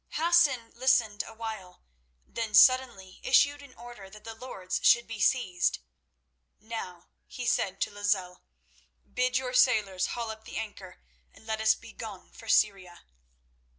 [0.13, 1.83] Hassan listened a while,
[2.25, 5.77] then suddenly issued an order that the lords should be seized.
[6.59, 8.41] "Now," he said to Lozelle,
[9.13, 13.03] "bid your sailors haul up the anchor, and let us begone for Syria."